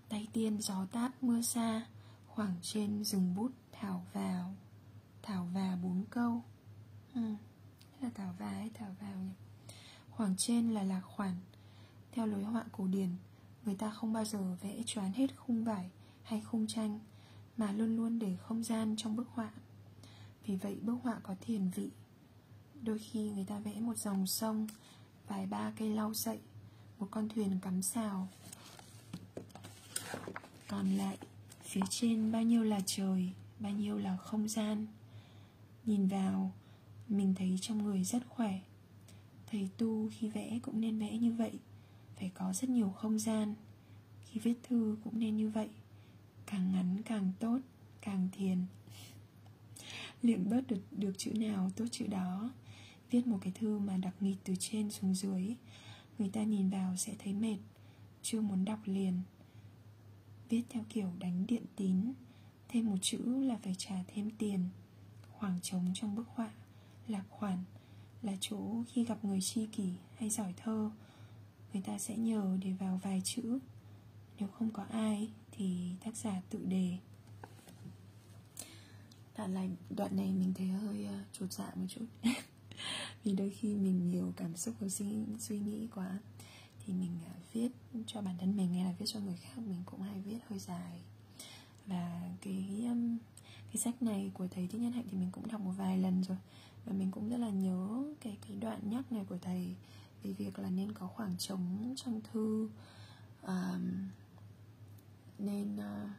[0.10, 1.88] Tay tiên gió tát mưa xa,
[2.28, 4.56] Khoảng trên rừng bút thảo vào.
[5.22, 6.44] Thảo và bốn câu.
[7.16, 7.22] Ừ.
[8.02, 9.34] là thảo và hay thảo vào nhỉ?
[10.10, 11.36] Khoảng trên là lạc khoản.
[12.12, 13.10] Theo lối họa cổ điển,
[13.66, 15.90] Người ta không bao giờ vẽ choán hết khung vải
[16.24, 17.00] hay khung tranh,
[17.58, 19.52] Mà luôn luôn để không gian trong bức họa.
[20.46, 21.90] Vì vậy, bức họa có thiền vị.
[22.82, 24.68] Đôi khi người ta vẽ một dòng sông,
[25.28, 26.40] Vài ba cây lau sậy,
[27.00, 28.28] Một con thuyền cắm xào
[30.68, 31.18] Còn lại,
[31.62, 34.88] Phía trên bao nhiêu là trời, Bao nhiêu là không gian.
[35.86, 36.54] Nhìn vào
[37.08, 38.60] Mình thấy trong người rất khỏe.
[39.48, 41.60] Thầy tu khi vẽ cũng nên vẽ như vậy.
[42.16, 43.56] Phải có rất nhiều không gian.
[44.26, 45.70] Khi viết thư cũng nên như vậy.
[46.46, 47.60] Càng ngắn càng tốt
[48.02, 48.58] Càng thiền.
[50.22, 52.52] Luyện bớt được, được chữ nào tốt chữ đó.
[53.12, 55.56] Viết một cái thư mà đặc nghịch từ trên xuống dưới.
[56.20, 57.58] Người ta nhìn vào sẽ thấy mệt
[58.22, 59.14] Chưa muốn đọc liền.
[60.50, 62.14] Viết theo kiểu đánh điện tín.
[62.70, 64.60] Thêm một chữ là phải trả thêm tiền.
[65.42, 66.50] Khoảng trống trong bức họa.
[67.08, 67.64] Lạc khoản
[68.22, 70.92] Là chỗ khi gặp người chi kỷ hay giỏi thơ
[71.74, 73.60] Người ta sẽ nhờ để vào vài chữ.
[74.40, 76.98] Nếu không có ai Thì tác giả tự đề.
[79.38, 82.06] Đoạn này, đoạn này mình thấy hơi ờ, uh, chột dạ một chút.
[83.24, 85.06] Vì đôi khi mình nhiều cảm xúc và suy,
[85.40, 86.20] suy nghĩ quá
[86.86, 87.70] Thì mình uh, viết
[88.08, 90.60] cho bản thân mình hay là viết cho người khác Mình cũng hay viết hơi
[90.60, 91.02] dài.
[91.88, 93.18] Và cái um,
[93.74, 96.24] cái sách này của thầy Thích Nhân Hạnh thì mình cũng đọc một vài lần
[96.24, 96.38] rồi.
[96.86, 99.76] Và mình cũng rất là nhớ cái cái đoạn nhắc này của thầy
[100.24, 102.70] về việc là nên có khoảng trống trong thư
[103.42, 103.80] à,
[105.40, 106.16] nên à,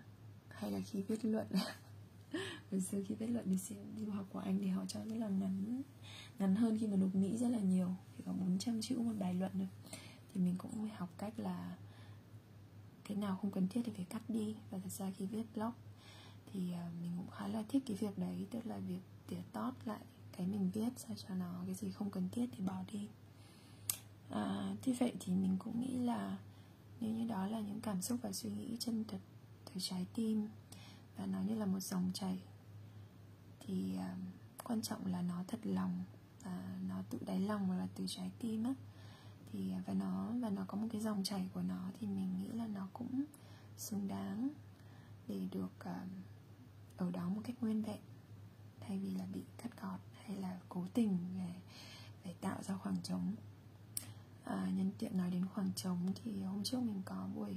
[0.48, 1.46] hay là khi viết luận.
[2.70, 5.16] Hồi xưa khi viết luận thì xin du học của anh thì họ cho rất
[5.16, 5.82] là ngắn
[6.38, 9.34] ngắn hơn khi mà nộp mỹ rất là nhiều thì có 400 chữ một bài
[9.34, 9.68] luận rồi
[10.34, 11.76] thì mình cũng phải học cách là
[13.04, 14.54] cái nào không cần thiết thì phải cắt đi.
[14.70, 15.72] Và thật ra khi viết blog
[16.52, 19.74] thì à, mình cũng khá là thích cái việc đấy tức là việc tỉa tót
[19.84, 20.00] lại
[20.36, 23.08] cái mình viết sao cho nó cái gì không cần thiết thì bỏ đi.
[24.30, 26.38] À, thế vậy thì mình cũng nghĩ là
[27.00, 29.18] nếu như đó là những cảm xúc và suy nghĩ chân thật
[29.64, 30.48] từ trái tim
[31.16, 32.38] và nó như là một dòng chảy
[33.60, 36.04] thì uh, quan trọng là nó thật lòng
[36.44, 38.74] và nó tự đáy lòng và là từ trái tim á.
[39.52, 42.36] Thì à, và nó và nó có một cái dòng chảy của nó thì mình
[42.38, 43.24] nghĩ là nó cũng
[43.76, 44.48] xứng đáng
[45.28, 46.08] để được uh,
[47.02, 48.00] ở đó một cách nguyên vẹn
[48.80, 51.54] thay vì là bị cắt gọt hay là cố tình để,
[52.24, 53.34] để tạo ra khoảng trống.
[54.44, 57.56] À, nhân tiện nói đến khoảng trống thì hôm trước mình có buổi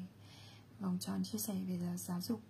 [0.79, 2.41] vòng tròn chia sẻ về giáo dục.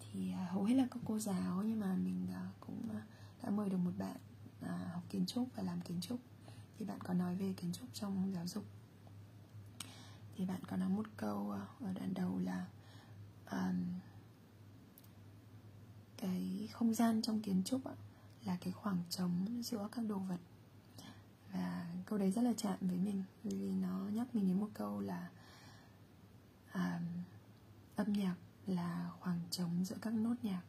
[0.00, 3.02] Thì à, hầu hết là các cô giáo nhưng mà mình à, cũng à,
[3.42, 4.16] đã mời được một bạn
[4.60, 6.20] à, học kiến trúc và làm kiến trúc.
[6.78, 8.64] Thì bạn có nói về kiến trúc trong giáo dục.
[10.36, 12.66] Thì bạn có nói một câu à, ở đoạn đầu là
[13.50, 13.84] um,
[16.24, 17.94] cái không gian trong kiến trúc ạ,
[18.44, 20.40] là cái khoảng trống giữa các đồ vật.
[21.52, 25.00] Và câu đấy rất là chạm với mình vì nó nhắc mình đến một câu
[25.00, 25.30] là
[26.72, 27.00] à,
[27.96, 28.34] âm nhạc
[28.66, 30.62] là khoảng trống giữa các nốt nhạc.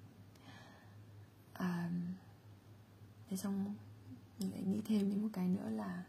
[1.53, 1.91] À,
[3.29, 3.75] thế xong
[4.39, 6.03] mình lại nghĩ thêm đến một cái nữa là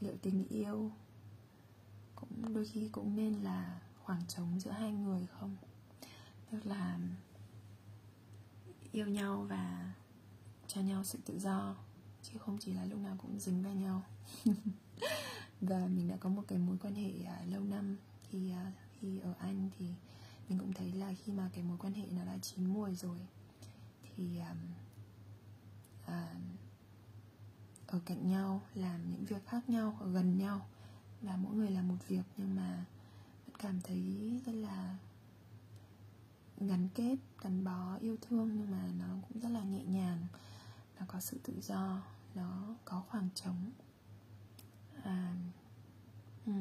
[0.00, 0.92] liệu tình yêu
[2.14, 5.56] cũng đôi khi cũng nên là khoảng trống giữa hai người không?
[6.50, 6.98] Tức là
[8.96, 9.92] yêu nhau và
[10.66, 11.76] cho nhau sự tự do
[12.22, 14.02] chứ không chỉ là lúc nào cũng dính vào nhau.
[15.60, 17.96] Và mình đã có một cái mối quan hệ uh, lâu năm.
[18.30, 19.86] Thì uh, khi ở anh thì
[20.48, 23.18] mình cũng thấy là khi mà cái mối quan hệ nó đã chín mùi rồi
[24.02, 24.58] thì um,
[26.04, 26.12] uh,
[27.86, 30.66] ở cạnh nhau làm những việc khác nhau ở gần nhau.
[31.22, 32.84] Và mỗi người làm một việc nhưng mà
[33.46, 34.96] vẫn cảm thấy rất là
[36.60, 40.26] gắn kết gắn bó yêu thương nhưng mà nó cũng rất là nhẹ nhàng
[41.00, 42.02] nó có sự tự do
[42.34, 43.70] nó có khoảng trống.
[45.02, 45.34] À,
[46.46, 46.52] ừ,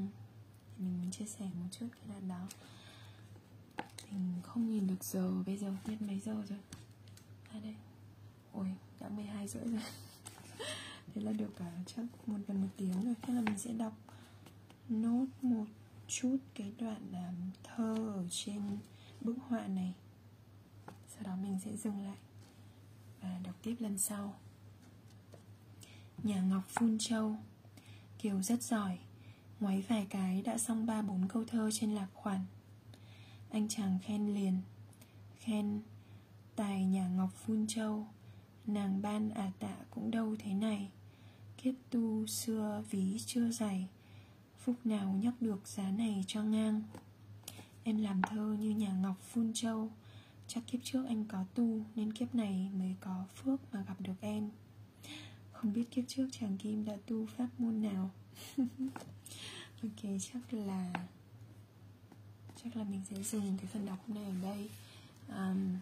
[0.77, 2.47] mình muốn chia sẻ một chút cái đoạn đó.
[4.11, 6.59] Mình không nhìn được giờ bây giờ biết mấy giờ rồi?
[7.49, 7.75] À đây.
[8.51, 9.81] Ôi đã 12 rưỡi rồi.
[11.13, 13.15] Thế là được cả chắc một gần một tiếng rồi.
[13.21, 13.93] Thế là mình sẽ đọc
[14.89, 15.65] nốt một
[16.07, 17.33] chút cái đoạn à,
[17.63, 18.61] thơ ở trên
[19.25, 19.93] bức họa này.
[21.07, 22.17] Sau đó mình sẽ dừng lại
[23.21, 24.35] và đọc tiếp lần sau.
[26.23, 27.35] Nhà ngọc phun châu,
[28.19, 28.97] kiều rất giỏi,
[29.59, 32.39] ngoáy vài cái đã xong ba bốn câu thơ trên lạc khoản.
[33.49, 34.61] Anh chàng khen liền,
[35.39, 35.81] khen,
[36.55, 38.07] tài nhà ngọc phun châu,
[38.67, 40.89] nàng ban à tạ cũng đâu thế này.
[41.57, 43.87] Kiếp tu xưa ví chưa dày,
[44.59, 46.81] phúc nào nhóc được giá này cho ngang
[47.87, 49.91] em làm thơ như nhà ngọc phun châu.
[50.47, 54.13] Chắc kiếp trước anh có tu nên kiếp này mới có phước mà gặp được
[54.21, 54.49] em.
[55.51, 58.11] Không biết kiếp trước chàng kim đã tu pháp môn nào.
[59.83, 60.93] Ok chắc là
[62.63, 64.69] chắc là mình sẽ dừng cái phần đọc này ở đây.
[65.27, 65.75] Um,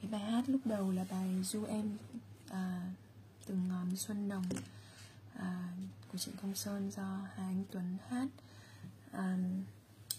[0.00, 1.96] cái bài hát lúc đầu là bài du em
[2.48, 2.92] à,
[3.46, 4.44] từng ngón xuân đồng
[5.34, 5.68] à,
[6.12, 8.28] của trịnh công sơn do hà anh tuấn hát.
[9.12, 9.64] Um,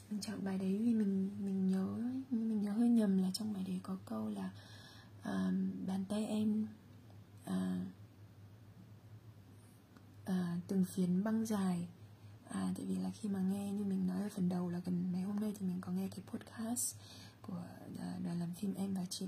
[0.09, 1.97] mình chọn bài đấy vì mình mình nhớ
[2.31, 4.49] mình nhớ hơi nhầm là trong bài đấy có câu là
[5.23, 5.51] à,
[5.87, 6.67] bàn tay em
[7.45, 7.85] à,
[10.25, 11.87] à, từng phiến băng dài.
[12.49, 15.11] À, tại vì là khi mà nghe như mình nói ở phần đầu là gần
[15.11, 16.95] mấy hôm nay thì mình có nghe cái podcast
[17.41, 17.63] của
[18.23, 19.27] đoàn làm phim em và chị.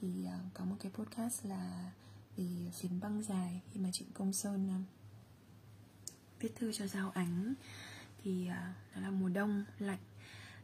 [0.00, 1.92] Thì uh, có một cái podcast là
[2.36, 4.82] về phiến băng dài khi mà trịnh công sơn uh,
[6.40, 7.54] viết thư cho giao ánh
[8.22, 9.98] thì à, uh, nó là mùa đông lạnh.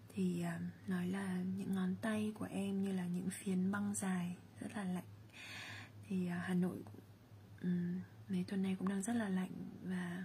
[0.09, 4.36] Thì uh, nói là những ngón tay của em như là những phiến băng dài
[4.61, 5.05] rất là lạnh.
[6.09, 6.78] Thì uh, hà nội
[7.62, 9.52] um, mấy tuần này cũng đang rất là lạnh
[9.82, 10.24] và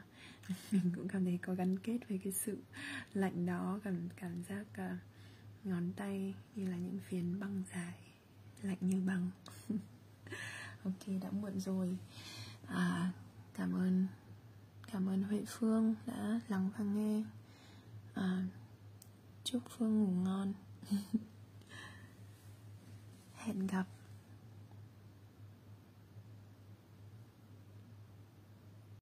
[0.71, 2.57] mình cũng cảm thấy có gắn kết với cái sự
[3.13, 4.97] lạnh đó cảm cảm giác uh,
[5.63, 7.93] ngón tay như là những phiến băng dài
[8.61, 9.29] lạnh như băng.
[10.83, 11.97] Ok đã muộn rồi.
[12.67, 13.11] À,
[13.53, 14.07] cảm ơn
[14.91, 17.23] cảm ơn huệ phương đã lắng và nghe.
[18.13, 18.43] À,
[19.43, 20.53] chúc phương ngủ ngon.
[23.35, 23.85] Hẹn gặp.